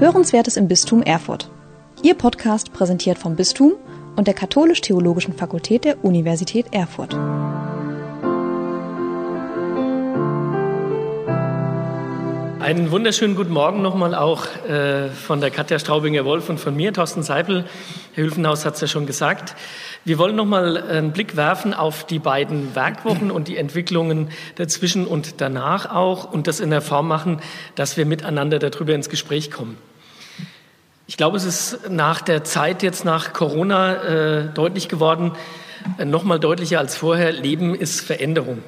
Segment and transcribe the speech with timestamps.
[0.00, 1.50] Hörenswertes im Bistum Erfurt.
[2.04, 3.72] Ihr Podcast präsentiert vom Bistum
[4.14, 7.14] und der Katholisch-Theologischen Fakultät der Universität Erfurt.
[12.60, 17.24] Einen wunderschönen guten Morgen nochmal auch äh, von der Katja Straubinger-Wolf und von mir, Thorsten
[17.24, 17.64] Seipel.
[18.14, 19.56] Herr Hülfenhaus hat es ja schon gesagt.
[20.04, 25.40] Wir wollen nochmal einen Blick werfen auf die beiden Werkwochen und die Entwicklungen dazwischen und
[25.40, 27.40] danach auch und das in der Form machen,
[27.74, 29.76] dass wir miteinander darüber ins Gespräch kommen.
[31.10, 33.94] Ich glaube, es ist nach der Zeit jetzt nach Corona
[34.42, 35.32] äh, deutlich geworden,
[35.96, 38.58] äh, nochmal deutlicher als vorher, Leben ist Veränderung.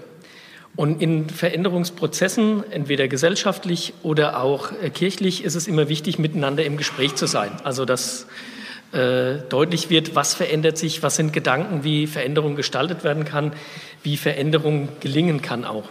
[0.74, 6.78] Und in Veränderungsprozessen, entweder gesellschaftlich oder auch äh, kirchlich, ist es immer wichtig, miteinander im
[6.78, 7.50] Gespräch zu sein.
[7.62, 8.26] Also dass
[8.92, 13.52] äh, deutlich wird, was verändert sich, was sind Gedanken, wie Veränderung gestaltet werden kann,
[14.02, 15.90] wie Veränderung gelingen kann auch.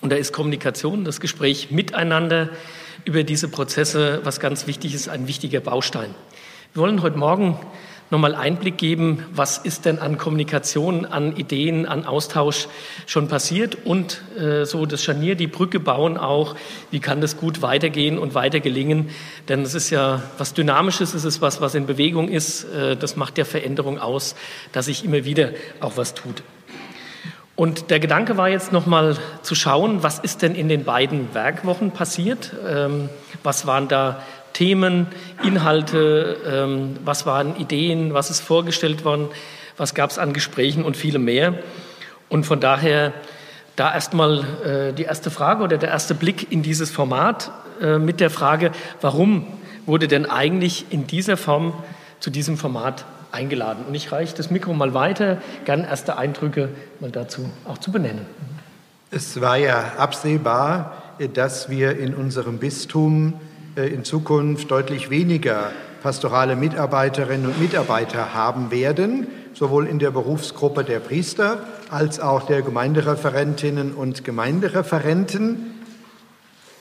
[0.00, 2.48] Und da ist Kommunikation, das Gespräch miteinander
[3.04, 6.14] über diese Prozesse, was ganz wichtig ist, ein wichtiger Baustein.
[6.72, 7.58] Wir wollen heute Morgen
[8.10, 12.66] nochmal Einblick geben, was ist denn an Kommunikation, an Ideen, an Austausch
[13.06, 16.56] schon passiert und äh, so das Scharnier, die Brücke bauen auch,
[16.90, 19.10] wie kann das gut weitergehen und weiter gelingen,
[19.48, 23.16] denn es ist ja was Dynamisches, es ist was, was in Bewegung ist, äh, das
[23.16, 24.34] macht ja Veränderung aus,
[24.72, 26.42] dass sich immer wieder auch was tut.
[27.60, 31.90] Und der Gedanke war jetzt nochmal zu schauen, was ist denn in den beiden Werkwochen
[31.90, 32.54] passiert?
[32.66, 33.10] Ähm,
[33.42, 34.22] was waren da
[34.54, 35.08] Themen,
[35.44, 39.28] Inhalte, ähm, was waren Ideen, was ist vorgestellt worden,
[39.76, 41.52] was gab es an Gesprächen und viele mehr.
[42.30, 43.12] Und von daher
[43.76, 47.50] da erstmal äh, die erste Frage oder der erste Blick in dieses Format
[47.82, 48.72] äh, mit der Frage,
[49.02, 49.46] warum
[49.84, 51.74] wurde denn eigentlich in dieser Form
[52.20, 53.84] zu diesem Format eingeladen?
[53.86, 56.68] Und ich reiche das Mikro mal weiter, gern erste Eindrücke
[57.00, 58.26] mal dazu auch zu benennen.
[59.10, 60.94] Es war ja absehbar,
[61.34, 63.34] dass wir in unserem Bistum
[63.76, 65.72] äh, in Zukunft deutlich weniger
[66.02, 71.58] pastorale Mitarbeiterinnen und Mitarbeiter haben werden, sowohl in der Berufsgruppe der Priester
[71.90, 75.79] als auch der Gemeindereferentinnen und Gemeindereferenten.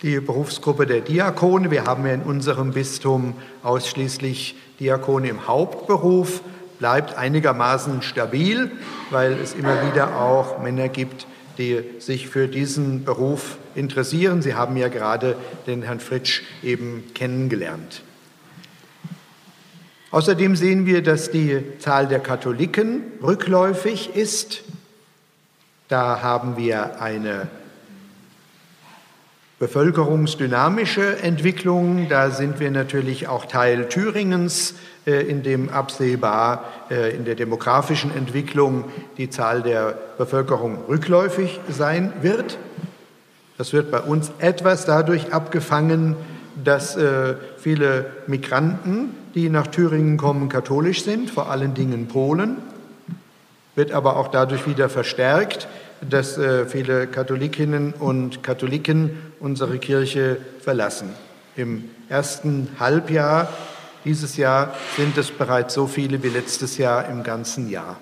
[0.02, 3.34] Die Berufsgruppe der Diakone, wir haben ja in unserem Bistum
[3.64, 6.42] ausschließlich Diakone im Hauptberuf,
[6.80, 8.72] bleibt einigermaßen stabil,
[9.10, 11.28] weil es immer wieder auch Männer gibt,
[11.58, 14.42] die sich für diesen Beruf interessieren.
[14.42, 15.36] Sie haben ja gerade
[15.68, 18.02] den Herrn Fritsch eben kennengelernt.
[20.12, 24.64] Außerdem sehen wir, dass die Zahl der Katholiken rückläufig ist.
[25.90, 27.50] Da haben wir eine
[29.60, 32.08] bevölkerungsdynamische Entwicklung.
[32.10, 34.74] Da sind wir natürlich auch Teil Thüringens,
[35.06, 38.86] äh, in dem absehbar äh, in der demografischen Entwicklung
[39.18, 42.58] die Zahl der Bevölkerung rückläufig sein wird.
[43.58, 46.16] Das wird bei uns etwas dadurch abgefangen,
[46.64, 52.58] dass äh, viele Migranten, die nach Thüringen kommen, katholisch sind, vor allen Dingen Polen,
[53.76, 55.68] wird aber auch dadurch wieder verstärkt,
[56.08, 61.10] dass äh, viele Katholikinnen und Katholiken unsere Kirche verlassen.
[61.56, 63.52] Im ersten Halbjahr
[64.06, 67.98] dieses Jahr sind es bereits so viele wie letztes Jahr im ganzen Jahr.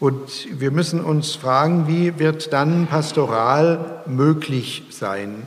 [0.00, 5.46] Und wir müssen uns fragen, wie wird dann pastoral möglich sein?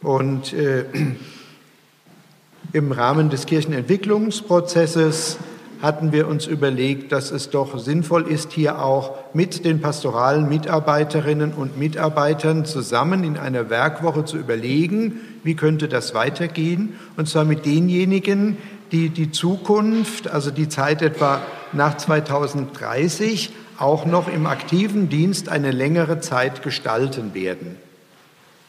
[0.00, 0.84] Und äh,
[2.72, 5.38] im Rahmen des Kirchenentwicklungsprozesses
[5.80, 11.52] hatten wir uns überlegt, dass es doch sinnvoll ist, hier auch mit den pastoralen Mitarbeiterinnen
[11.52, 17.64] und Mitarbeitern zusammen in einer Werkwoche zu überlegen, wie könnte das weitergehen, und zwar mit
[17.64, 18.56] denjenigen,
[18.90, 25.70] die die Zukunft, also die Zeit etwa nach 2030, auch noch im aktiven Dienst eine
[25.70, 27.76] längere Zeit gestalten werden.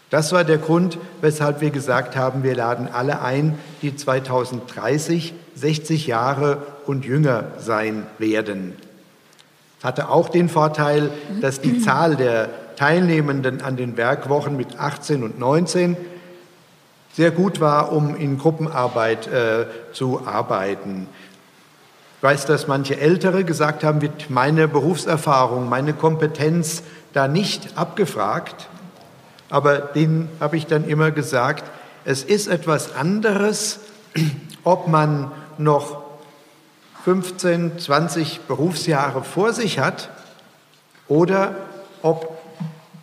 [0.09, 6.07] Das war der Grund, weshalb wir gesagt haben, wir laden alle ein, die 2030 60
[6.07, 8.73] Jahre und jünger sein werden.
[9.79, 11.11] Es hatte auch den Vorteil,
[11.41, 15.97] dass die Zahl der Teilnehmenden an den Werkwochen mit 18 und 19
[17.13, 21.07] sehr gut war, um in Gruppenarbeit äh, zu arbeiten.
[22.17, 28.67] Ich weiß, dass manche Ältere gesagt haben, wird meine Berufserfahrung, meine Kompetenz da nicht abgefragt.
[29.49, 31.63] Aber denen habe ich dann immer gesagt,
[32.05, 33.79] es ist etwas anderes,
[34.63, 36.03] ob man noch
[37.03, 40.09] 15, 20 Berufsjahre vor sich hat
[41.07, 41.55] oder
[42.01, 42.37] ob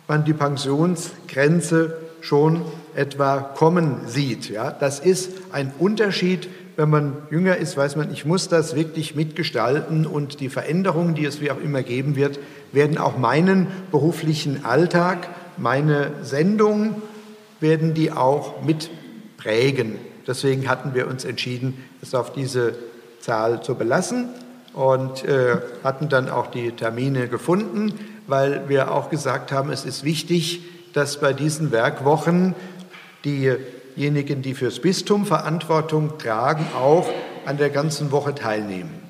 [0.07, 2.63] man die Pensionsgrenze schon
[2.95, 4.49] etwa kommen sieht.
[4.49, 6.49] Ja, das ist ein Unterschied.
[6.75, 11.25] Wenn man jünger ist, weiß man, ich muss das wirklich mitgestalten und die Veränderungen, die
[11.25, 12.39] es wie auch immer geben wird,
[12.71, 15.27] werden auch meinen beruflichen Alltag
[15.57, 17.01] meine Sendung
[17.59, 19.95] werden die auch mitprägen.
[20.27, 22.75] Deswegen hatten wir uns entschieden, es auf diese
[23.21, 24.29] Zahl zu belassen
[24.73, 27.93] und äh, hatten dann auch die Termine gefunden,
[28.27, 30.61] weil wir auch gesagt haben, es ist wichtig,
[30.93, 32.55] dass bei diesen Werkwochen
[33.23, 37.09] diejenigen, die fürs Bistum Verantwortung tragen, auch
[37.45, 39.01] an der ganzen Woche teilnehmen.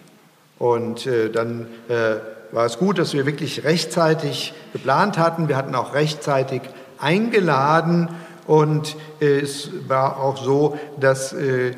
[0.59, 2.15] Und äh, dann äh,
[2.51, 5.47] war es gut, dass wir wirklich rechtzeitig geplant hatten.
[5.47, 6.61] Wir hatten auch rechtzeitig
[6.99, 8.09] eingeladen
[8.47, 11.73] und äh, es war auch so, dass äh,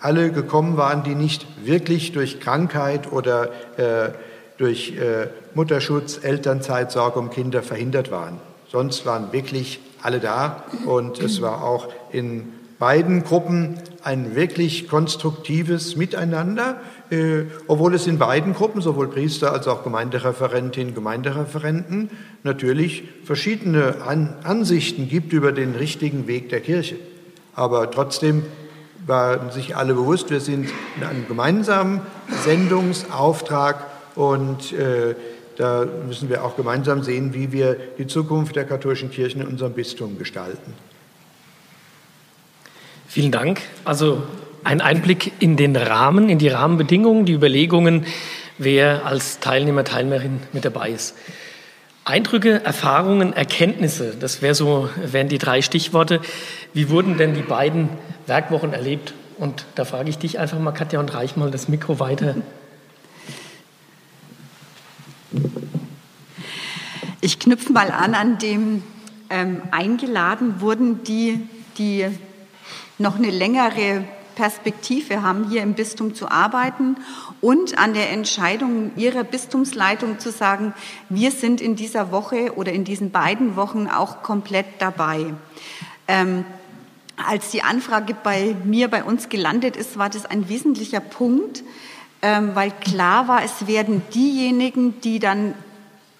[0.00, 4.10] alle gekommen waren, die nicht wirklich durch Krankheit oder äh,
[4.58, 4.94] durch
[5.54, 8.38] Mutterschutz, Elternzeit, Sorge um Kinder verhindert waren.
[8.70, 15.96] Sonst waren wirklich alle da und es war auch in beiden Gruppen ein wirklich konstruktives
[15.96, 22.10] Miteinander, äh, obwohl es in beiden Gruppen, sowohl Priester als auch Gemeindereferentinnen, Gemeindereferenten,
[22.42, 26.96] natürlich verschiedene An Ansichten gibt über den richtigen Weg der Kirche.
[27.54, 28.42] Aber trotzdem
[29.06, 32.00] waren sich alle bewusst, wir sind in einem gemeinsamen
[32.44, 35.14] Sendungsauftrag und äh,
[35.56, 39.74] da müssen wir auch gemeinsam sehen, wie wir die Zukunft der katholischen Kirche in unserem
[39.74, 40.72] Bistum gestalten.
[43.12, 43.60] Vielen Dank.
[43.84, 44.22] Also
[44.64, 48.06] ein Einblick in den Rahmen, in die Rahmenbedingungen, die Überlegungen,
[48.56, 51.14] wer als Teilnehmer, Teilnehmerin mit dabei ist.
[52.06, 56.22] Eindrücke, Erfahrungen, Erkenntnisse, das wär so, wären die drei Stichworte.
[56.72, 57.90] Wie wurden denn die beiden
[58.26, 59.12] Werkwochen erlebt?
[59.36, 62.36] Und da frage ich dich einfach mal, Katja, und reich mal das Mikro weiter.
[67.20, 68.82] Ich knüpfe mal an an dem
[69.28, 72.06] ähm, eingeladen wurden, die, die
[73.02, 74.04] noch eine längere
[74.34, 76.96] Perspektive haben, hier im Bistum zu arbeiten
[77.40, 80.72] und an der Entscheidung ihrer Bistumsleitung zu sagen,
[81.10, 85.34] wir sind in dieser Woche oder in diesen beiden Wochen auch komplett dabei.
[86.08, 86.44] Ähm,
[87.16, 91.62] als die Anfrage bei mir, bei uns gelandet ist, war das ein wesentlicher Punkt,
[92.22, 95.54] ähm, weil klar war, es werden diejenigen, die dann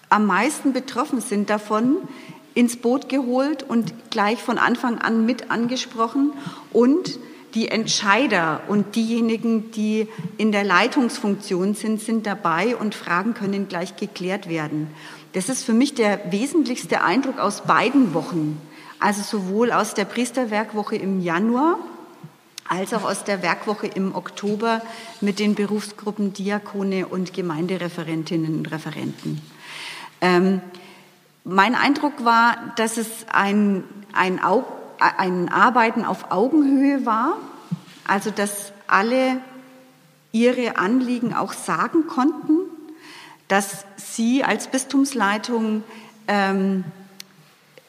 [0.09, 1.97] am meisten betroffen sind davon,
[2.55, 6.33] ins Boot geholt und gleich von Anfang an mit angesprochen
[6.71, 7.19] und
[7.55, 10.07] die Entscheider und diejenigen, die
[10.37, 14.87] in der Leitungsfunktion sind, sind dabei und Fragen können gleich geklärt werden.
[15.33, 18.59] Das ist für mich der wesentlichste Eindruck aus beiden Wochen.
[18.99, 21.77] Also sowohl aus der Priesterwerkwoche im Januar
[22.67, 24.81] als auch aus der Werkwoche im Oktober
[25.21, 29.41] mit den Berufsgruppen Diakone und Gemeindereferentinnen und Referenten.
[30.21, 30.61] Ähm,
[31.43, 34.65] mein Eindruck war, dass es ein, ein Au
[34.99, 37.35] ein Arbeiten auf Augenhöhe war,
[38.07, 39.41] also dass alle
[40.31, 42.61] ihre Anliegen auch sagen konnten,
[43.49, 45.83] dass sie als Bistumsleitung,
[46.29, 46.85] ähm,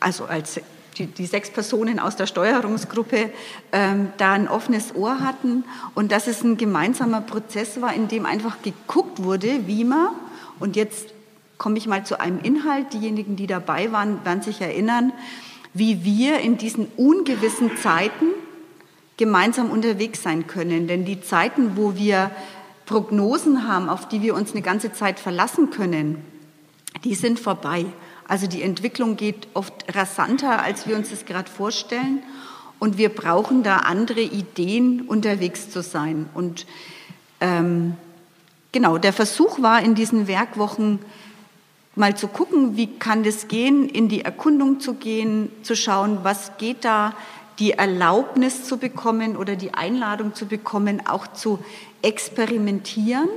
[0.00, 0.60] also als
[0.98, 3.30] die, die, sechs Personen aus der Steuerungsgruppe
[3.72, 5.64] ähm, da ein offenes Ohr hatten
[5.94, 10.08] und dass es ein gemeinsamer Prozess war, in dem einfach geguckt wurde, wie man,
[10.58, 11.14] und jetzt
[11.58, 15.12] komme ich mal zu einem Inhalt, diejenigen, die dabei waren, werden sich erinnern,
[15.72, 18.26] wie wir in diesen ungewissen Zeiten
[19.16, 20.86] gemeinsam unterwegs sein können.
[20.86, 22.30] Denn die Zeiten, wo wir
[22.86, 26.24] Prognosen haben, auf die wir uns eine ganze Zeit verlassen können,
[27.02, 27.86] die sind vorbei.
[28.28, 32.22] Also die Entwicklung geht oft rasanter, als wir uns das gerade vorstellen.
[32.78, 36.28] Und wir brauchen da andere Ideen, unterwegs zu sein.
[36.34, 36.66] Und
[37.40, 37.96] ähm,
[38.72, 40.98] genau, der Versuch war in diesen Werkwochen,
[41.96, 46.52] mal zu gucken, wie kann das gehen, in die Erkundung zu gehen, zu schauen, was
[46.58, 47.14] geht da,
[47.58, 51.60] die Erlaubnis zu bekommen oder die Einladung zu bekommen, auch zu
[52.02, 53.28] experimentieren.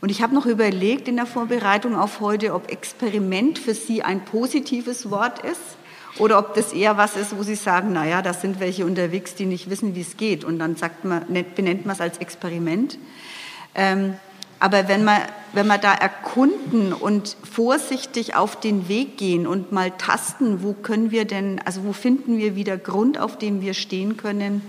[0.00, 4.24] Und ich habe noch überlegt in der Vorbereitung auf heute, ob Experiment für Sie ein
[4.24, 5.60] positives Wort ist
[6.18, 9.46] oder ob das eher was ist, wo Sie sagen, naja, da sind welche unterwegs, die
[9.46, 10.44] nicht wissen, wie es geht.
[10.44, 11.26] Und dann sagt man,
[11.56, 12.96] benennt man es als Experiment.
[13.74, 14.14] Ähm,
[14.60, 15.22] aber wenn wir,
[15.52, 21.10] wenn wir da erkunden und vorsichtig auf den Weg gehen und mal tasten, wo können
[21.10, 24.62] wir denn, also wo finden wir wieder Grund, auf dem wir stehen können,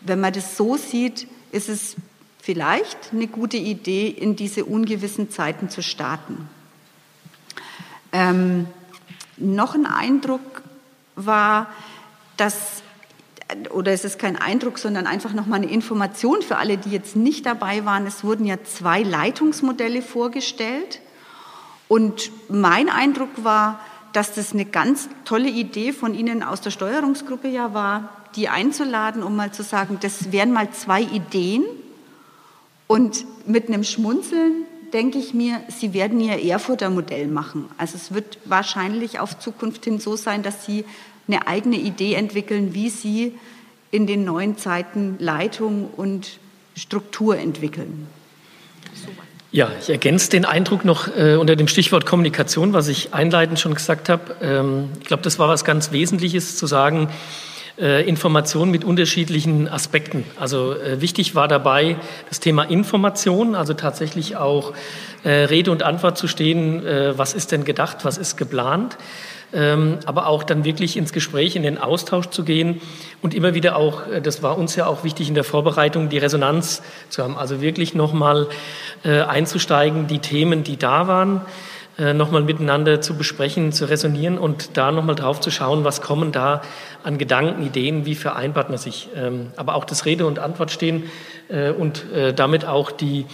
[0.00, 1.96] wenn man das so sieht, ist es
[2.42, 6.48] vielleicht eine gute Idee, in diese ungewissen Zeiten zu starten.
[8.12, 8.66] Ähm,
[9.36, 10.62] noch ein Eindruck
[11.16, 11.72] war,
[12.36, 12.73] dass
[13.70, 17.46] oder es ist kein Eindruck, sondern einfach nochmal eine Information für alle, die jetzt nicht
[17.46, 18.06] dabei waren.
[18.06, 21.00] Es wurden ja zwei Leitungsmodelle vorgestellt.
[21.88, 23.80] Und mein Eindruck war,
[24.12, 29.22] dass das eine ganz tolle Idee von Ihnen aus der Steuerungsgruppe ja war, die einzuladen,
[29.22, 31.64] um mal zu sagen, das wären mal zwei Ideen.
[32.86, 37.68] Und mit einem Schmunzeln denke ich mir, Sie werden Ihr Erfurter Modell machen.
[37.76, 40.84] Also es wird wahrscheinlich auf Zukunft hin so sein, dass Sie
[41.26, 43.32] eine eigene Idee entwickeln, wie sie
[43.90, 46.38] in den neuen Zeiten Leitung und
[46.76, 48.08] Struktur entwickeln.
[49.52, 53.74] Ja, ich ergänze den Eindruck noch äh, unter dem Stichwort Kommunikation, was ich einleitend schon
[53.74, 54.34] gesagt habe.
[54.42, 57.08] Ähm, ich glaube, das war was ganz Wesentliches zu sagen,
[57.78, 60.24] äh, Information mit unterschiedlichen Aspekten.
[60.40, 61.96] Also äh, wichtig war dabei
[62.28, 64.72] das Thema Information, also tatsächlich auch
[65.22, 68.96] äh, Rede und Antwort zu stehen, äh, was ist denn gedacht, was ist geplant
[70.04, 72.80] aber auch dann wirklich ins Gespräch, in den Austausch zu gehen
[73.22, 76.18] und immer wieder auch, äh, das war uns ja auch wichtig in der Vorbereitung, die
[76.18, 77.38] Resonanz zu haben.
[77.38, 78.48] Also wirklich nochmal
[79.04, 81.42] äh, einzusteigen, die Themen, die da waren,
[81.98, 86.32] äh, nochmal miteinander zu besprechen, zu resonieren und da nochmal drauf zu schauen, was kommen
[86.32, 86.60] da
[87.04, 89.08] an Gedanken, Ideen, wie vereinbart man sich.
[89.14, 91.04] Ähm, aber auch das Rede und Antwort stehen
[91.78, 92.06] und
[92.36, 93.26] damit auch die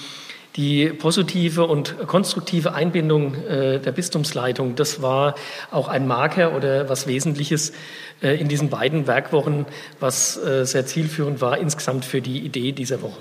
[0.57, 5.35] die positive und konstruktive Einbindung äh, der Bistumsleitung, das war
[5.71, 7.73] auch ein Marker oder was Wesentliches
[8.23, 9.67] äh, in diesen beiden Werkwochen,
[10.01, 13.21] was äh, sehr zielführend war insgesamt für die Idee dieser Woche.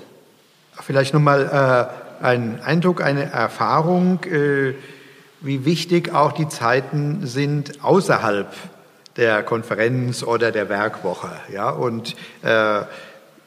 [0.80, 4.74] Vielleicht nochmal äh, ein Eindruck, eine Erfahrung, äh,
[5.40, 8.52] wie wichtig auch die Zeiten sind außerhalb
[9.16, 11.30] der Konferenz oder der Werkwoche.
[11.52, 12.82] Ja, und äh,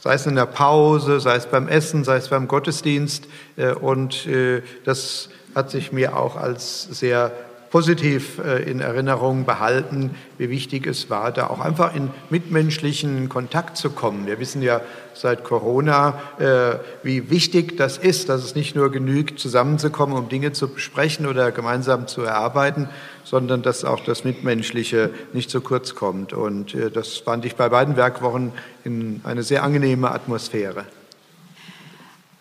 [0.03, 3.23] sei es in der Pause, sei es beim Essen, sei es beim Gottesdienst.
[3.55, 7.31] Äh, und äh, das hat sich mir auch als sehr
[7.73, 13.77] positiv äh, in Erinnerung behalten, wie wichtig es war, da auch einfach in mitmenschlichen Kontakt
[13.77, 14.27] zu kommen.
[14.27, 14.81] Wir wissen ja
[15.15, 20.51] seit Corona, äh, wie wichtig das ist, dass es nicht nur genügt, zusammenzukommen, um Dinge
[20.51, 22.89] zu besprechen oder gemeinsam zu erarbeiten,
[23.23, 26.31] sondern dass auch das Mitmenschliche nicht zu kurz kommt.
[26.31, 28.51] Und äh, das fand ich bei beiden Werkwochen
[28.83, 30.85] in eine sehr angenehme Atmosphäre.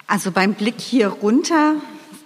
[0.07, 1.77] Also beim Blick hier runter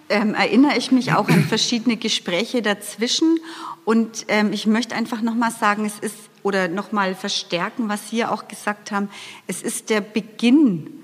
[0.08, 3.38] ähm, erinnere ich mich auch an verschiedene Gespräche dazwischen.
[3.84, 8.48] Und ähm, ich möchte einfach nochmal sagen, es ist, oder nochmal verstärken, was Sie auch
[8.48, 9.08] gesagt haben,
[9.46, 11.02] es ist der Beginn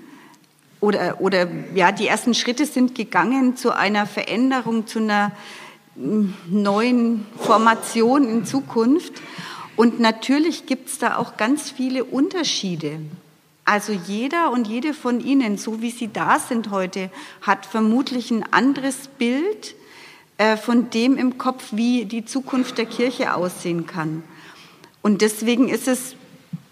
[0.79, 5.31] oder, oder ja, die ersten Schritte sind gegangen zu einer Veränderung, zu einer
[5.95, 9.13] mm, neuen Formation in Zukunft.
[9.77, 12.99] Und natürlich gibt es da auch ganz viele Unterschiede.
[13.65, 17.09] Also jeder und jede von Ihnen, so wie Sie da sind heute,
[17.41, 19.75] hat vermutlich ein anderes Bild
[20.37, 24.23] äh, von dem im Kopf, wie die Zukunft der Kirche aussehen kann.
[25.01, 26.15] Und deswegen ist es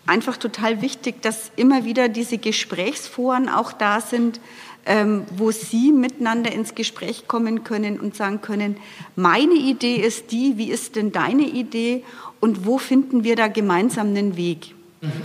[0.05, 4.41] einfach total wichtig, dass immer wieder diese Gesprächsforen auch da sind,
[4.85, 8.77] ähm, wo Sie miteinander ins Gespräch kommen können und sagen können,
[9.15, 12.03] meine Idee ist die, wie ist denn deine Idee
[12.39, 14.73] und wo finden wir da gemeinsam einen Weg?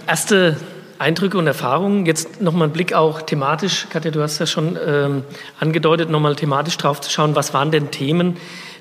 [0.07, 0.57] Erste
[0.99, 2.07] Eindrücke und Erfahrungen.
[2.07, 3.87] Jetzt nochmal ein Blick auch thematisch.
[3.91, 5.25] Katja, du hast ja schon ähm,
[5.61, 8.37] angedeutet, nochmal thematisch drauf zu schauen, was waren denn Themen,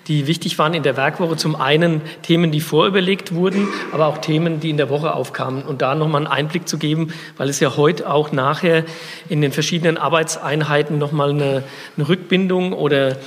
[0.07, 1.35] die wichtig waren in der Werkwoche.
[1.35, 5.63] Zum einen Themen, die vorüberlegt wurden, aber auch Themen, die in der Woche aufkamen.
[5.63, 8.85] Und da nochmal einen Einblick zu geben, weil es ja heute auch nachher
[9.29, 11.63] in den verschiedenen Arbeitseinheiten nochmal eine,
[11.97, 13.17] eine Rückbindung oder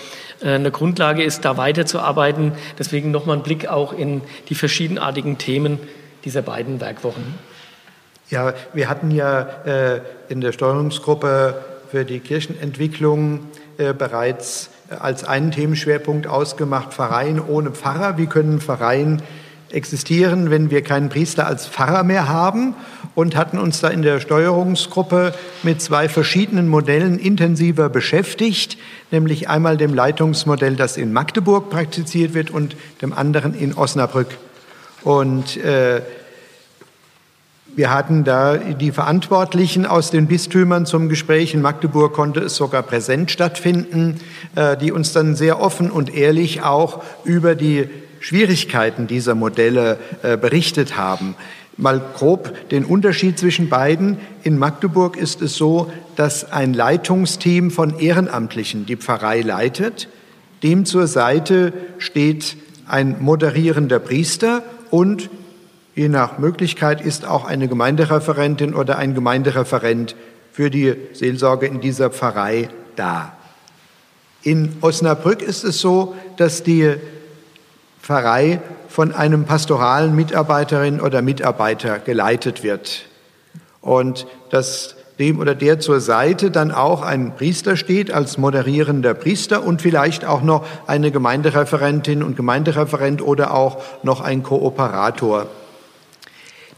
[0.40, 2.52] äh, eine Grundlage ist, da weiterzuarbeiten.
[2.78, 5.78] Deswegen nochmal ein Blick auch in die verschiedenartigen Themen
[6.24, 7.47] dieser beiden Werkwochen.
[8.30, 13.40] Ja, wir hatten ja äh, in der Steuerungsgruppe für die Kirchenentwicklung
[13.78, 18.18] äh, bereits äh, als einen Themenschwerpunkt ausgemacht, Pfarreien ohne Pfarrer.
[18.18, 19.22] Wie können Pfarreien
[19.70, 22.74] existieren, wenn wir keinen Priester als Pfarrer mehr haben?
[23.14, 25.32] Und hatten uns da in der Steuerungsgruppe
[25.62, 28.76] mit zwei verschiedenen Modellen intensiver beschäftigt,
[29.10, 34.36] nämlich einmal dem Leitungsmodell, das in Magdeburg praktiziert wird, und dem anderen in Osnabrück.
[35.02, 36.02] Und äh,
[37.78, 41.54] wir hatten da die Verantwortlichen aus den Bistümern zum Gespräch.
[41.54, 44.16] In Magdeburg konnte es sogar präsent stattfinden,
[44.56, 50.36] äh, die uns dann sehr offen und ehrlich auch über die Schwierigkeiten dieser Modelle äh,
[50.36, 51.36] berichtet haben.
[51.76, 54.16] Mal grob den Unterschied zwischen beiden.
[54.42, 60.08] In Magdeburg ist es so, dass ein Leitungsteam von Ehrenamtlichen die Pfarrei leitet.
[60.64, 62.56] Dem zur Seite steht
[62.88, 65.30] ein moderierender Priester und
[65.98, 70.14] Je nach Möglichkeit ist auch eine Gemeindereferentin oder ein Gemeindereferent
[70.52, 73.32] für die Seelsorge in dieser Pfarrei da.
[74.44, 76.94] In Osnabrück ist es so, dass die
[78.00, 83.06] Pfarrei von einem pastoralen Mitarbeiterin oder Mitarbeiter geleitet wird
[83.80, 89.64] und dass dem oder der zur Seite dann auch ein Priester steht als moderierender Priester
[89.64, 95.48] und vielleicht auch noch eine Gemeindereferentin und Gemeindereferent oder auch noch ein Kooperator.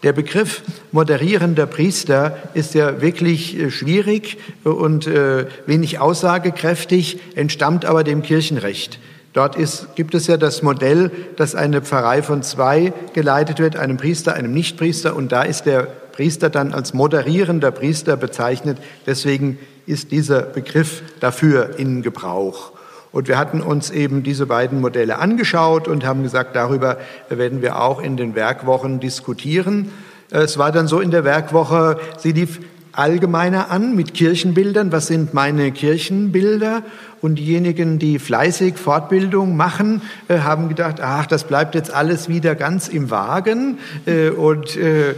[0.02, 8.02] Der Begriff moderierender Priester ist ja wirklich äh, schwierig und äh, wenig aussagekräftig, entstammt aber
[8.02, 8.98] dem Kirchenrecht.
[9.32, 13.96] Dort ist, gibt es ja das Modell, dass eine Pfarrei von zwei geleitet wird, einem
[13.96, 18.78] Priester, einem Nichtpriester, und da ist der Priester dann als moderierender Priester bezeichnet.
[19.06, 22.72] Deswegen ist dieser Begriff dafür in Gebrauch.
[23.12, 26.98] Und wir hatten uns eben diese beiden Modelle angeschaut und haben gesagt, darüber
[27.28, 29.90] werden wir auch in den Werkwochen diskutieren.
[30.30, 32.60] Es war dann so in der Werkwoche, sie lief
[32.92, 34.92] allgemeiner an mit Kirchenbildern.
[34.92, 36.82] Was sind meine Kirchenbilder?
[37.20, 42.54] Und diejenigen, die fleißig Fortbildung machen, äh, haben gedacht, ach, das bleibt jetzt alles wieder
[42.54, 43.78] ganz im Wagen.
[44.06, 45.14] Äh, und äh,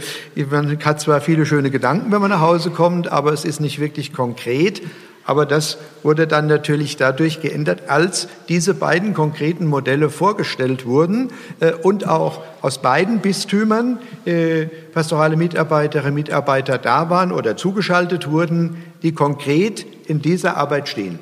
[0.49, 3.79] man hat zwar viele schöne Gedanken, wenn man nach Hause kommt, aber es ist nicht
[3.79, 4.81] wirklich konkret.
[5.25, 11.71] Aber das wurde dann natürlich dadurch geändert, als diese beiden konkreten Modelle vorgestellt wurden äh,
[11.71, 18.83] und auch aus beiden Bistümern äh, pastorale Mitarbeiterinnen und Mitarbeiter da waren oder zugeschaltet wurden,
[19.01, 21.19] die konkret in dieser Arbeit stehen.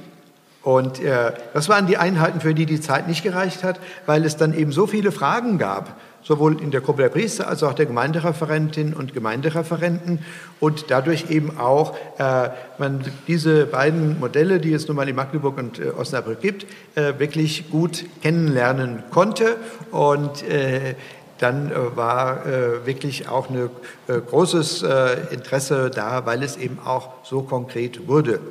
[0.64, 4.38] Und äh, das waren die Einheiten, für die die Zeit nicht gereicht hat, weil es
[4.38, 7.86] dann eben so viele Fragen gab sowohl in der Gruppe der Priester als auch der
[7.86, 10.20] Gemeindereferentinnen und Gemeindereferenten
[10.60, 15.58] und dadurch eben auch äh, man diese beiden Modelle, die es nun mal in Magdeburg
[15.58, 19.58] und äh, Osnabrück gibt, äh, wirklich gut kennenlernen konnte
[19.92, 20.96] und äh,
[21.40, 23.70] dann äh, war äh, wirklich auch ein
[24.08, 24.84] großes
[25.32, 28.42] Interesse da, weil es eben auch so konkret wurde.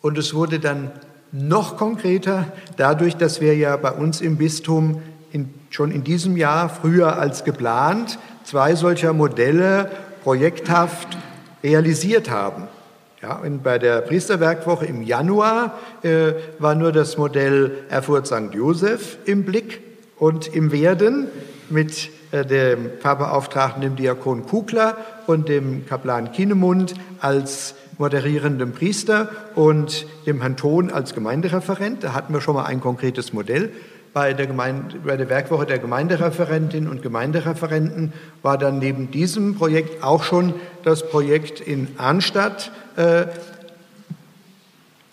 [0.00, 0.92] Und es wurde dann
[1.32, 6.68] noch konkreter dadurch, dass wir ja bei uns im Bistum in, schon in diesem Jahr,
[6.68, 9.90] früher als geplant, zwei solcher Modelle
[10.22, 11.18] projekthaft
[11.62, 12.68] realisiert haben.
[13.22, 18.54] Ja, und bei der Priesterwerkwoche im Januar äh, war nur das Modell Erfurt St.
[18.54, 19.82] Josef im Blick
[20.16, 21.26] und im Werden
[21.68, 24.96] mit äh, dem Pfarrbeauftragten, dem Diakon Kugler
[25.26, 32.02] und dem Kaplan Kinemund als moderierendem Priester und dem Herrn Thon als Gemeindereferent.
[32.02, 33.70] Da hatten wir schon mal ein konkretes Modell
[34.12, 38.12] bei der, Gemeinde, bei der Werkwoche der Gemeindereferentinnen und Gemeindereferenten
[38.42, 43.26] war dann neben diesem Projekt auch schon das Projekt in Arnstadt äh,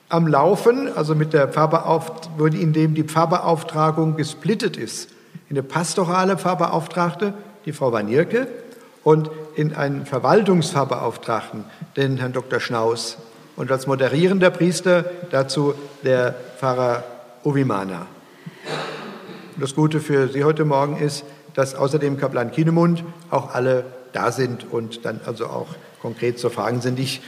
[0.09, 5.09] am Laufen, also mit der Pfarrbeauftragten, in dem die Pfarrbeauftragung gesplittet ist.
[5.49, 7.33] In eine pastorale Pfarrbeauftragte,
[7.65, 8.47] die Frau Wanierke,
[9.03, 12.59] und in einen Verwaltungspfarrbeauftragten, den Herrn Dr.
[12.59, 13.17] Schnaus.
[13.55, 17.03] Und als moderierender Priester dazu der Pfarrer
[17.43, 18.07] Uvimana.
[19.59, 21.23] Das Gute für Sie heute Morgen ist,
[21.55, 25.67] dass außerdem Kaplan Kinemund auch alle da sind und dann also auch
[26.01, 26.99] konkret zu fragen sind.
[26.99, 27.21] Ich,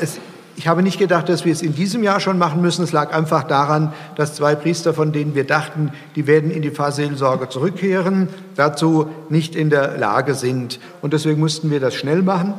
[0.00, 0.20] es,
[0.56, 2.84] ich habe nicht gedacht, dass wir es in diesem Jahr schon machen müssen.
[2.84, 6.70] Es lag einfach daran, dass zwei Priester, von denen wir dachten, die werden in die
[6.70, 10.78] Pfarrseelsorge zurückkehren, dazu nicht in der Lage sind.
[11.00, 12.54] Und deswegen mussten wir das schnell machen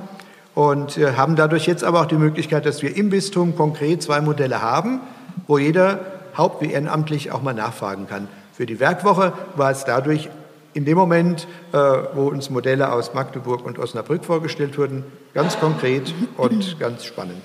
[0.55, 4.21] und äh, haben dadurch jetzt aber auch die Möglichkeit, dass wir im Bistum konkret zwei
[4.21, 5.01] Modelle haben,
[5.47, 5.99] wo jeder
[6.37, 8.27] haupt- wie ehrenamtlich auch mal nachfragen kann.
[8.53, 10.29] Für die Werkwoche war es dadurch
[10.73, 16.13] in dem Moment, äh, wo uns Modelle aus Magdeburg und Osnabrück vorgestellt wurden, ganz konkret
[16.37, 17.43] und ganz spannend.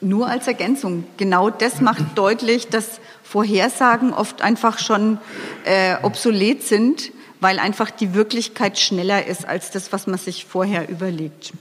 [0.00, 1.04] Nur als Ergänzung.
[1.16, 5.18] Genau das macht deutlich, dass Vorhersagen oft einfach schon
[5.64, 10.88] äh, obsolet sind, weil einfach die Wirklichkeit schneller ist als das, was man sich vorher
[10.88, 11.52] überlegt.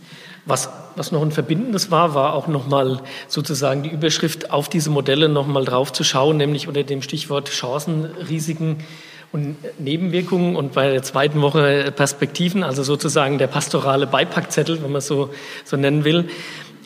[0.45, 5.27] Was, was noch ein Verbindendes war, war auch nochmal sozusagen die Überschrift auf diese Modelle
[5.27, 8.83] nochmal drauf zu schauen, nämlich unter dem Stichwort Chancen, Risiken
[9.31, 14.99] und Nebenwirkungen und bei der zweiten Woche Perspektiven, also sozusagen der pastorale Beipackzettel, wenn man
[14.99, 15.31] es so,
[15.63, 16.29] so nennen will,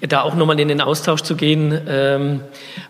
[0.02, 2.42] da auch nochmal in den Austausch zu gehen, ähm,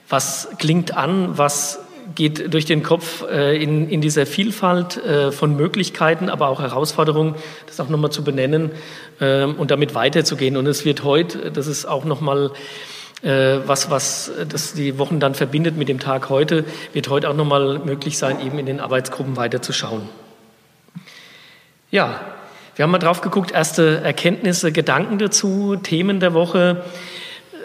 [0.08, 1.80] was klingt an, was
[2.16, 7.36] geht durch den Kopf äh, in, in dieser Vielfalt äh, von Möglichkeiten, aber auch Herausforderungen,
[7.68, 8.72] das auch nochmal zu benennen
[9.20, 10.58] äh, und damit weiterzugehen.
[10.58, 12.52] Und es wird heute, das ist auch nochmal
[13.22, 17.36] äh, was, was das die Wochen dann verbindet mit dem Tag heute, wird heute auch
[17.36, 20.04] nochmal möglich sein, eben in den Arbeitsgruppen weiterzuschauen.
[21.92, 22.22] Ja,
[22.76, 26.86] wir haben mal drauf geguckt, erste Erkenntnisse, Gedanken dazu, Themen der Woche.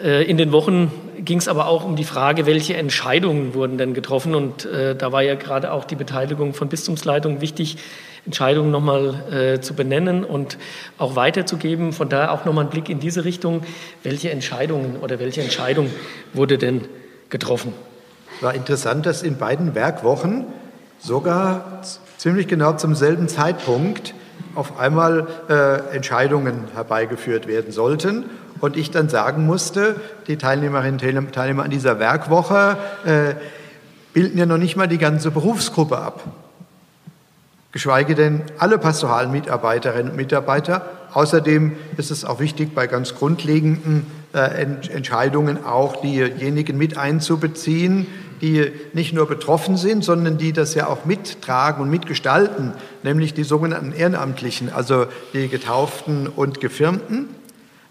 [0.03, 0.91] Äh, in den Wochen
[1.23, 4.35] ging es aber auch um die Frage, welche Entscheidungen wurden denn getroffen.
[4.35, 7.77] Und äh, da war ja gerade auch die Beteiligung von Bistumsleitungen wichtig,
[8.25, 10.57] Entscheidungen nochmal äh, zu benennen und
[10.97, 11.93] auch weiterzugeben.
[11.93, 13.61] Von daher auch nochmal ein Blick in diese Richtung.
[14.03, 15.91] Welche Entscheidungen oder welche Entscheidung
[16.33, 16.81] wurde denn
[17.29, 17.73] getroffen?
[18.41, 20.45] War interessant, dass in beiden Werkwochen
[20.99, 21.81] sogar
[22.17, 24.15] ziemlich genau zum selben Zeitpunkt
[24.55, 28.25] auf einmal äh, Entscheidungen herbeigeführt werden sollten
[28.65, 29.95] und ich dann sagen musste,
[30.27, 33.35] die Teilnehmerinnen und Teilnehmer an dieser Werkwoche äh,
[34.13, 36.23] bilden ja noch nicht mal die ganze Berufsgruppe ab.
[37.71, 40.89] Geschweige denn alle pastoralen Mitarbeiterinnen und Mitarbeiter.
[41.13, 44.39] Außerdem ist es auch wichtig, bei ganz grundlegenden äh,
[44.89, 48.07] Entscheidungen auch diejenigen mit einzubeziehen,
[48.41, 52.73] die nicht nur betroffen sind, sondern die das ja auch mittragen und mitgestalten,
[53.03, 57.29] nämlich die sogenannten Ehrenamtlichen, also die Getauften und Gefirmten.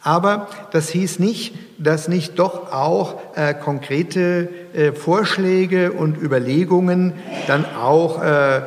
[0.05, 7.15] Aber das hieß nicht, dass nicht doch auch äh, konkrete äh, Vorschläge und Überlegungen
[7.47, 8.61] dann auch äh,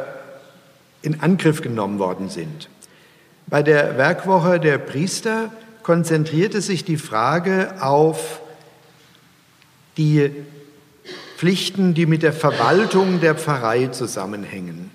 [1.03, 2.69] in Angriff genommen worden sind.
[3.45, 5.51] Bei der Werkwoche der Priester
[5.83, 8.41] konzentrierte sich die Frage auf
[9.95, 10.31] die
[11.37, 14.89] Pflichten, die mit der Verwaltung der Pfarrei zusammenhängen.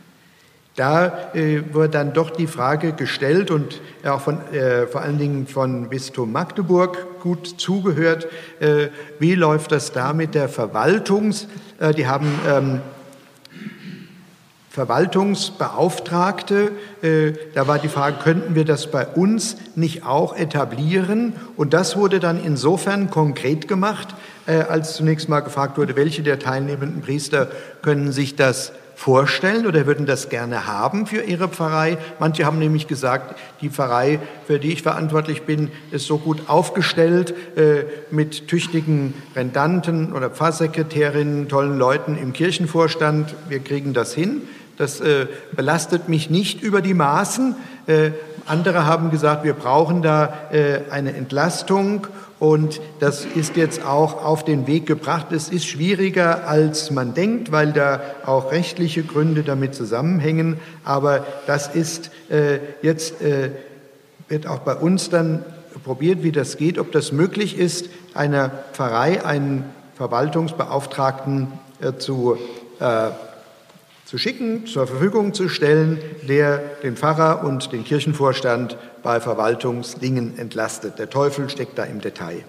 [0.75, 5.47] Da äh, wurde dann doch die Frage gestellt und auch von, äh, vor allen Dingen
[5.47, 8.27] von Bistum Magdeburg gut zugehört,
[8.59, 11.47] äh, wie läuft das da mit der Verwaltungs,
[11.79, 12.81] äh, die haben ähm,
[14.73, 16.73] Verwaltungsbeauftragte.
[17.03, 21.35] Äh, da war die Frage, könnten wir das bei uns nicht auch etablieren?
[21.59, 24.15] Und das wurde dann insofern konkret gemacht,
[24.47, 27.49] äh, als zunächst mal gefragt wurde, welche der teilnehmenden Priester
[27.83, 31.99] können sich das vorstellen oder würden das gerne haben für ihre Pfarrei.
[32.19, 37.35] Manche haben nämlich gesagt, die Pfarrei, für die ich verantwortlich bin, ist so gut aufgestellt
[37.57, 43.35] äh, mit tüchtigen Rendanten oder Pfarrsekretärinnen, tollen Leuten im Kirchenvorstand.
[43.49, 44.43] Wir kriegen das hin.
[44.79, 47.57] Das äh, belastet mich nicht über die Maßen.
[47.87, 48.11] Äh,
[48.47, 52.07] andere haben gesagt, wir brauchen da äh, eine Entlastung
[52.43, 55.31] und das ist jetzt auch auf den Weg gebracht.
[55.31, 60.59] Es ist schwieriger, als man denkt, weil da auch rechtliche Gründe damit zusammenhängen.
[60.83, 63.51] Aber das ist äh, jetzt, äh,
[64.27, 65.45] wird auch bei uns dann
[65.85, 71.47] probiert, wie das geht, ob das möglich ist, einer Pfarrei einen Verwaltungsbeauftragten
[71.81, 72.39] äh, zu
[72.81, 73.11] äh,
[74.13, 75.99] zu schicken, zur Verfügung zu stellen,
[76.29, 80.99] der den Pfarrer und den Kirchenvorstand bei Verwaltungsdingen entlastet.
[80.99, 82.45] Der Teufel steckt da im Detail.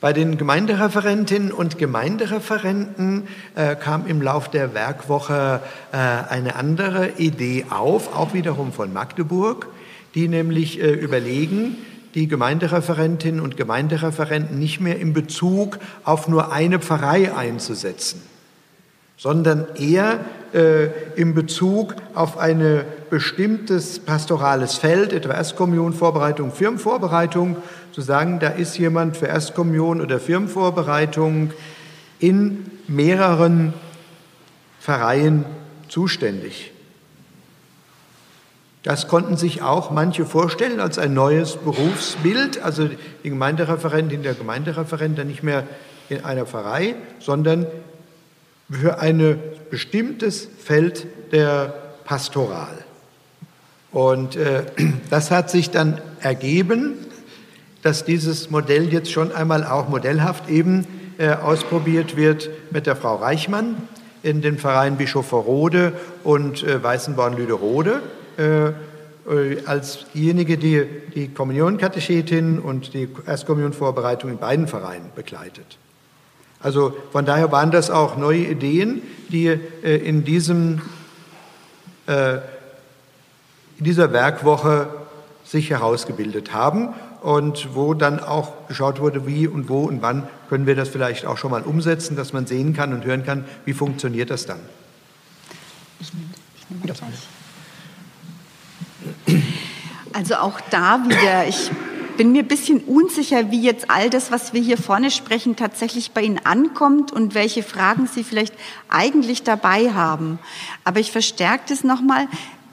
[0.00, 5.60] Bei den Gemeindereferentinnen und Gemeindereferenten äh, kam im Lauf der Werkwoche
[5.92, 9.66] äh, eine andere Idee auf, auch wiederum von Magdeburg,
[10.14, 11.76] die nämlich äh, überlegen,
[12.14, 18.22] die Gemeindereferentinnen und Gemeindereferenten nicht mehr in Bezug auf nur eine Pfarrei einzusetzen
[19.16, 20.20] sondern eher
[20.52, 27.56] äh, in Bezug auf ein bestimmtes pastorales Feld, etwa Erstkommunionvorbereitung, Firmenvorbereitung,
[27.92, 31.52] zu sagen, da ist jemand für Erstkommunion oder Firmenvorbereitung
[32.18, 33.72] in mehreren
[34.80, 35.44] Pfarreien
[35.88, 36.72] zuständig.
[38.82, 42.88] Das konnten sich auch manche vorstellen als ein neues Berufsbild, also
[43.24, 45.64] die Gemeindereferentin, der Gemeindereferent dann nicht mehr
[46.08, 47.66] in einer Pfarrei, sondern
[48.70, 49.38] für ein
[49.70, 51.74] bestimmtes Feld der
[52.04, 52.84] Pastoral.
[53.92, 54.64] Und äh,
[55.10, 56.94] das hat sich dann ergeben,
[57.82, 60.86] dass dieses Modell jetzt schon einmal auch modellhaft eben
[61.18, 63.76] äh, ausprobiert wird mit der Frau Reichmann
[64.22, 65.92] in den Vereinen Bischofferode
[66.24, 68.02] und äh, Weißenborn-Lüderode
[68.38, 75.78] äh, äh, als diejenige, die die Kommunionkatechetin und die Erstkommunionvorbereitung in beiden Vereinen begleitet.
[76.60, 80.80] Also von daher waren das auch neue Ideen, die äh, in, diesem,
[82.06, 82.36] äh,
[83.78, 84.88] in dieser Werkwoche
[85.44, 90.66] sich herausgebildet haben und wo dann auch geschaut wurde, wie und wo und wann können
[90.66, 93.72] wir das vielleicht auch schon mal umsetzen, dass man sehen kann und hören kann, wie
[93.72, 94.60] funktioniert das dann.
[96.00, 96.94] Ich nehme, ich nehme
[100.12, 101.70] Also auch da wieder, ich
[102.16, 106.12] bin mir ein bisschen unsicher, wie jetzt all das, was wir hier vorne sprechen, tatsächlich
[106.12, 108.54] bei Ihnen ankommt und welche Fragen Sie vielleicht
[108.88, 110.38] eigentlich dabei haben.
[110.84, 112.28] Aber ich verstärke das nochmal.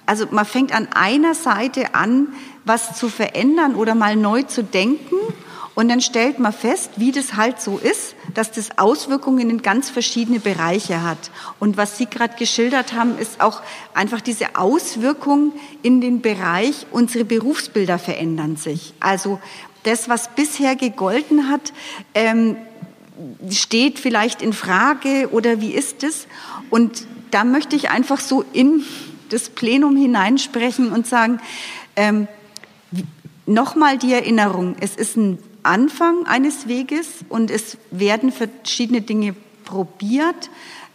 [0.06, 2.28] Also man fängt an einer Seite an,
[2.66, 5.16] was zu verändern oder mal neu zu denken
[5.76, 9.90] und dann stellt man fest, wie das halt so ist, dass das Auswirkungen in ganz
[9.90, 11.32] verschiedene Bereiche hat.
[11.60, 13.62] Und was Sie gerade geschildert haben, ist auch
[13.94, 18.94] einfach diese Auswirkung in den Bereich, unsere Berufsbilder verändern sich.
[19.00, 19.40] Also
[19.84, 21.74] das, was bisher gegolten hat,
[22.16, 22.56] ähm,
[23.50, 26.28] steht vielleicht in Frage oder wie ist es?
[26.70, 28.84] Und da möchte ich einfach so in
[29.30, 31.40] das Plenum hineinsprechen und sagen,
[31.96, 32.28] ähm,
[33.46, 40.50] nochmal die Erinnerung, es ist ein Anfang eines Weges und es werden verschiedene Dinge probiert,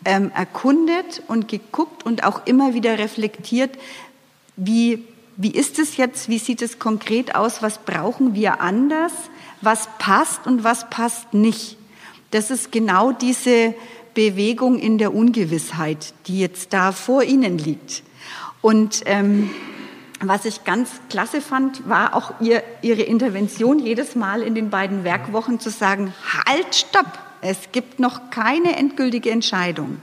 [0.04, 3.70] ähm, erkundet und geguckt und auch immer wieder reflektiert,
[4.56, 5.04] wie,
[5.36, 9.12] wie ist es jetzt, wie sieht es konkret aus, was brauchen wir anders,
[9.60, 11.76] was passt und was passt nicht.
[12.30, 13.74] Das ist genau diese
[14.14, 18.02] Bewegung in der Ungewissheit, die jetzt da vor Ihnen liegt.
[18.60, 19.50] Und ähm,
[20.20, 25.04] was ich ganz klasse fand, war auch ihr, ihre Intervention jedes Mal in den beiden
[25.04, 26.12] Werkwochen zu sagen,
[26.46, 29.98] halt, stopp, Es gibt noch keine endgültige Entscheidung.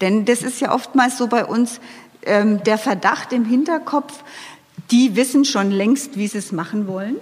[0.00, 1.80] Denn das ist ja oftmals so bei uns
[2.26, 4.22] ähm, der Verdacht im Hinterkopf,
[4.90, 7.16] die wissen schon längst, wie sie es machen wollen.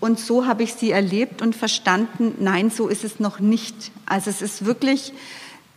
[0.00, 3.90] Und so habe ich sie erlebt und verstanden, nein, so ist es noch nicht.
[4.06, 5.12] Also es ist wirklich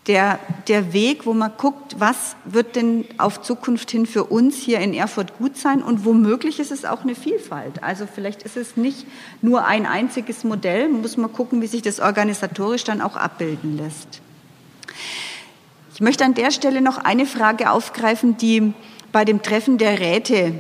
[0.08, 4.80] der, der Weg, wo man guckt, was wird denn auf Zukunft hin für uns hier
[4.80, 7.84] in Erfurt gut sein und womöglich ist es auch eine Vielfalt.
[7.84, 9.06] Also vielleicht ist es nicht
[9.42, 14.22] nur ein einziges Modell, muss man gucken, wie sich das organisatorisch dann auch abbilden lässt.
[15.94, 18.74] Ich möchte an der Stelle noch eine Frage aufgreifen, die
[19.12, 20.54] bei dem Treffen der Räte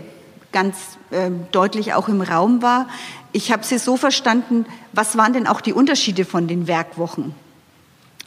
[0.51, 0.75] ganz
[1.11, 2.87] äh, deutlich auch im Raum war.
[3.31, 7.33] Ich habe sie so verstanden, was waren denn auch die Unterschiede von den Werkwochen?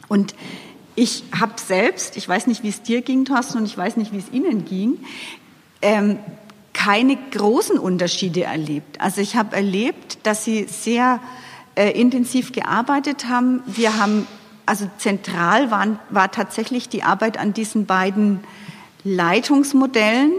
[0.07, 0.33] Und
[0.95, 4.11] ich habe selbst, ich weiß nicht, wie es dir ging, Thorsten, und ich weiß nicht,
[4.11, 4.99] wie es Ihnen ging,
[5.81, 6.19] ähm,
[6.73, 8.99] keine großen Unterschiede erlebt.
[8.99, 11.19] Also ich habe erlebt, dass Sie sehr
[11.75, 13.61] äh, intensiv gearbeitet haben.
[13.65, 14.27] Wir haben,
[14.65, 18.41] also zentral waren, war tatsächlich die Arbeit an diesen beiden
[19.03, 20.31] Leitungsmodellen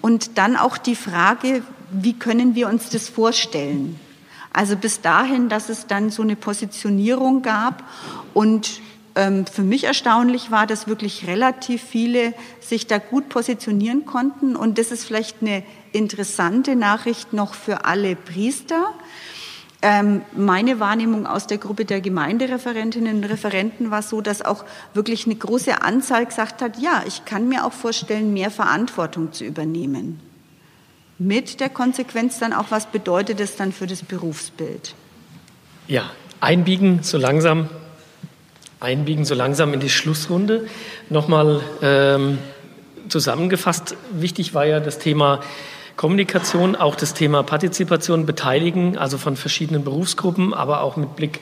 [0.00, 3.98] und dann auch die Frage, wie können wir uns das vorstellen?
[4.52, 7.84] Also bis dahin, dass es dann so eine Positionierung gab
[8.34, 8.80] und
[9.14, 14.56] für mich erstaunlich war, dass wirklich relativ viele sich da gut positionieren konnten.
[14.56, 18.94] Und das ist vielleicht eine interessante Nachricht noch für alle Priester.
[19.84, 25.26] Ähm, meine Wahrnehmung aus der Gruppe der Gemeindereferentinnen und Referenten war so, dass auch wirklich
[25.26, 30.20] eine große Anzahl gesagt hat, ja, ich kann mir auch vorstellen, mehr Verantwortung zu übernehmen.
[31.18, 34.94] Mit der Konsequenz dann auch, was bedeutet es dann für das Berufsbild?
[35.88, 37.68] Ja, einbiegen so langsam
[38.82, 40.66] einbiegen, so langsam in die Schlussrunde.
[41.08, 42.38] Nochmal ähm,
[43.08, 45.40] zusammengefasst, wichtig war ja das Thema
[45.96, 51.40] Kommunikation, auch das Thema Partizipation, Beteiligen, also von verschiedenen Berufsgruppen, aber auch mit Blick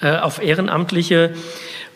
[0.00, 1.34] äh, auf Ehrenamtliche.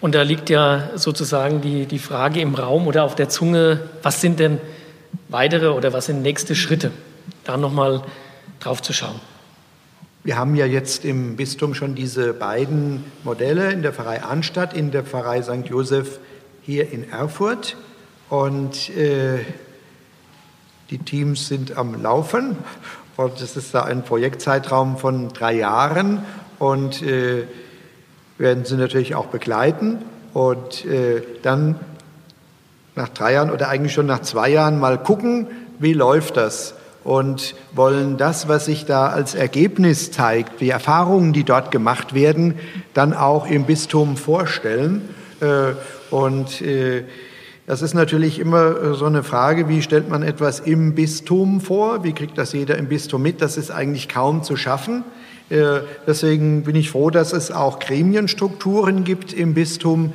[0.00, 4.20] Und da liegt ja sozusagen die, die Frage im Raum oder auf der Zunge, was
[4.20, 4.60] sind denn
[5.28, 6.90] weitere oder was sind nächste Schritte?
[7.44, 8.02] Da nochmal
[8.60, 9.20] drauf zu schauen.
[10.26, 14.90] Wir haben ja jetzt im Bistum schon diese beiden Modelle in der Pfarrei Arnstadt, in
[14.90, 15.66] der Pfarrei St.
[15.66, 16.18] Josef
[16.62, 17.76] hier in Erfurt.
[18.30, 19.40] Und äh,
[20.88, 22.56] die Teams sind am Laufen.
[23.18, 26.24] Und es ist da ein Projektzeitraum von drei Jahren.
[26.58, 27.44] Und äh,
[28.38, 29.98] werden sie natürlich auch begleiten.
[30.32, 31.78] Und äh, dann
[32.94, 36.72] nach drei Jahren oder eigentlich schon nach zwei Jahren mal gucken, wie läuft das
[37.04, 42.54] und wollen das, was sich da als Ergebnis zeigt, die Erfahrungen, die dort gemacht werden,
[42.94, 45.08] dann auch im Bistum vorstellen.
[45.40, 45.74] Äh,
[46.10, 47.04] und äh,
[47.66, 52.04] das ist natürlich immer äh, so eine Frage, wie stellt man etwas im Bistum vor?
[52.04, 53.42] Wie kriegt das jeder im Bistum mit?
[53.42, 55.04] Das ist eigentlich kaum zu schaffen.
[56.06, 60.14] Deswegen bin ich froh, dass es auch Gremienstrukturen gibt im Bistum,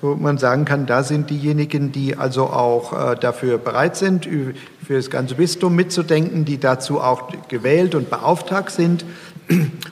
[0.00, 5.10] wo man sagen kann, da sind diejenigen, die also auch dafür bereit sind, für das
[5.10, 9.04] ganze Bistum mitzudenken, die dazu auch gewählt und beauftragt sind.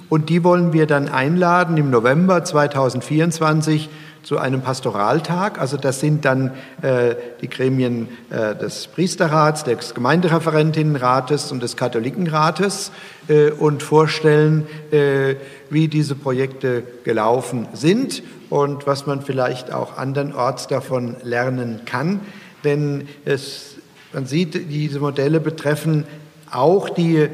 [0.09, 3.89] Und die wollen wir dann einladen im November 2024
[4.29, 5.59] zu einem Pastoraltag.
[5.59, 6.51] Also das sind dann
[6.83, 12.93] äh, die Gremien äh, des Priesterrats, des Gemeindereferentinnenrates und des Katholikenrates
[13.29, 15.37] äh, und vorstellen, äh,
[15.71, 22.21] wie diese Projekte gelaufen sind und was man vielleicht auch andernorts davon lernen kann.
[22.65, 23.77] Denn es
[24.13, 26.05] man sieht, diese Modelle betreffen
[26.51, 27.29] auch die äh,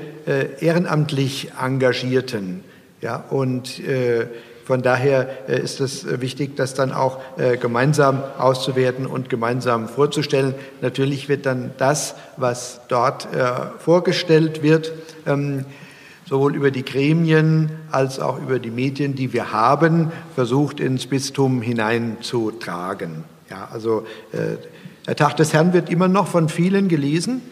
[0.60, 2.62] ehrenamtlich Engagierten.
[3.00, 4.26] Ja, und äh,
[4.64, 10.54] von daher äh, ist es wichtig, das dann auch äh, gemeinsam auszuwerten und gemeinsam vorzustellen.
[10.80, 14.92] Natürlich wird dann das, was dort äh, vorgestellt wird,
[15.26, 15.66] ähm,
[16.26, 21.60] sowohl über die Gremien als auch über die Medien, die wir haben, versucht ins Bistum
[21.60, 23.24] hineinzutragen.
[23.50, 24.56] Ja, also äh,
[25.06, 27.42] der Tag des Herrn wird immer noch von vielen gelesen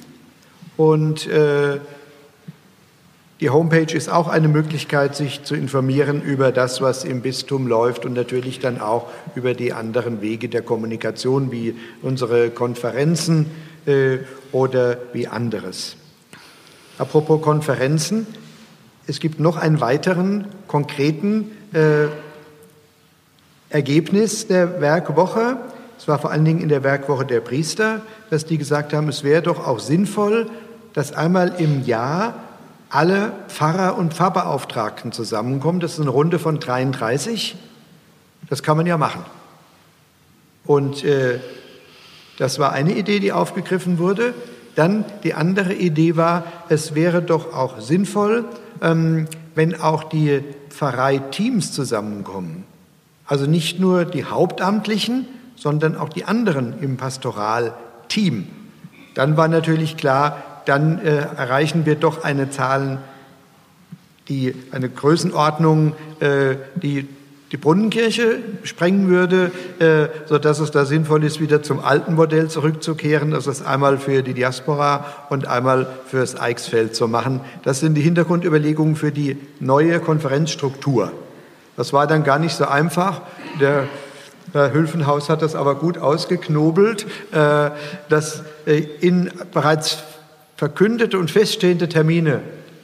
[0.78, 1.78] und äh,
[3.42, 8.06] die Homepage ist auch eine Möglichkeit, sich zu informieren über das, was im Bistum läuft
[8.06, 13.50] und natürlich dann auch über die anderen Wege der Kommunikation, wie unsere Konferenzen
[13.84, 14.18] äh,
[14.52, 15.96] oder wie anderes.
[16.98, 18.28] Apropos Konferenzen,
[19.08, 22.06] es gibt noch einen weiteren konkreten äh,
[23.70, 25.56] Ergebnis der Werkwoche.
[25.98, 29.24] Es war vor allen Dingen in der Werkwoche der Priester, dass die gesagt haben, es
[29.24, 30.48] wäre doch auch sinnvoll,
[30.92, 32.34] dass einmal im Jahr
[32.92, 35.80] alle Pfarrer und Pfarrbeauftragten zusammenkommen.
[35.80, 37.56] Das ist eine Runde von 33.
[38.50, 39.24] Das kann man ja machen.
[40.66, 41.40] Und äh,
[42.38, 44.34] das war eine Idee, die aufgegriffen wurde.
[44.74, 48.44] Dann die andere Idee war, es wäre doch auch sinnvoll,
[48.82, 52.64] ähm, wenn auch die Pfarreiteams zusammenkommen.
[53.26, 55.26] Also nicht nur die Hauptamtlichen,
[55.56, 58.48] sondern auch die anderen im Pastoralteam.
[59.14, 62.98] Dann war natürlich klar, dann äh, erreichen wir doch eine Zahl,
[64.28, 67.08] die eine Größenordnung, äh, die
[67.52, 73.30] die Brunnenkirche sprengen würde, äh, sodass es da sinnvoll ist, wieder zum alten Modell zurückzukehren,
[73.30, 77.42] das ist einmal für die Diaspora und einmal fürs Eichsfeld zu machen.
[77.62, 81.12] Das sind die Hintergrundüberlegungen für die neue Konferenzstruktur.
[81.76, 83.20] Das war dann gar nicht so einfach.
[83.60, 83.86] Der
[84.54, 87.70] Herr Hülfenhaus hat das aber gut ausgeknobelt, äh,
[88.08, 90.02] das äh, in bereits
[90.56, 92.40] verkündete und feststehende Termine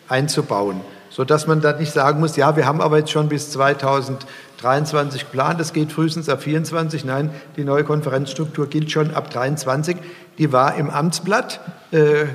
[0.09, 5.22] einzubauen, sodass man dann nicht sagen muss, ja, wir haben aber jetzt schon bis 2023
[5.22, 7.04] geplant, das geht frühestens ab 24.
[7.04, 9.96] Nein, die neue Konferenzstruktur gilt schon ab 23.
[10.38, 11.61] Die war im Amtsblatt.
[11.90, 12.26] Äh,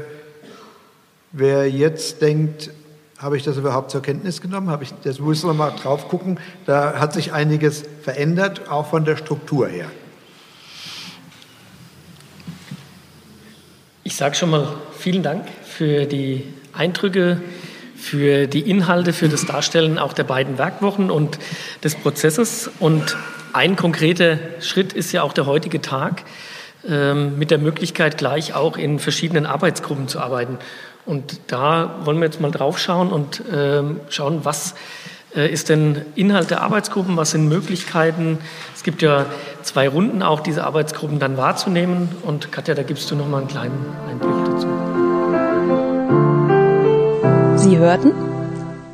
[1.31, 2.69] wer jetzt denkt,
[3.17, 4.69] habe ich das überhaupt zur Kenntnis genommen?
[4.69, 6.39] Habe ich, das muss man mal drauf gucken.
[6.65, 9.87] Da hat sich einiges verändert, auch von der Struktur her.
[14.05, 17.41] Ich sage schon mal vielen Dank für die Eindrücke,
[17.95, 21.39] für die Inhalte, für das Darstellen auch der beiden Werkwochen und
[21.85, 22.69] des Prozesses.
[22.81, 23.15] Und
[23.53, 26.25] ein konkreter Schritt ist ja auch der heutige Tag
[26.85, 30.57] ähm, mit der Möglichkeit, gleich auch in verschiedenen Arbeitsgruppen zu arbeiten.
[31.05, 34.75] Und da wollen wir jetzt mal drauf schauen und ähm, schauen, was
[35.35, 38.37] ist denn Inhalt der Arbeitsgruppen, was sind Möglichkeiten.
[38.75, 39.25] Es gibt ja
[39.63, 42.09] zwei Runden auch, diese Arbeitsgruppen dann wahrzunehmen.
[42.23, 44.67] Und Katja, da gibst du noch mal einen kleinen Einblick dazu.
[47.57, 48.11] Sie hörten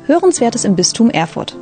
[0.06, 1.56] Hörenswertes im Bistum Erfurt.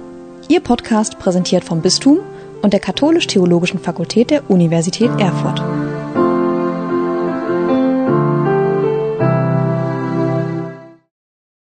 [0.48, 2.20] Ihr Podcast präsentiert vom Bistum
[2.62, 5.62] und der Katholisch-Theologischen Fakultät der Universität Erfurt.